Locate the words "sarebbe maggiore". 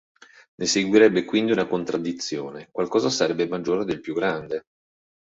3.11-3.85